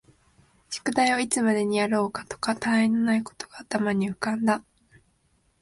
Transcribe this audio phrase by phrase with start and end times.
[0.71, 4.65] 宿題をいつまでにやろうかとか、他愛のないことが頭に浮んだ